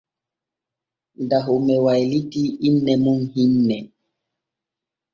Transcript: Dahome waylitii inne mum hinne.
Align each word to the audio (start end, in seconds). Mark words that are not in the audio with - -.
Dahome 1.29 1.75
waylitii 1.85 2.49
inne 2.67 2.93
mum 3.03 3.19
hinne. 3.33 3.77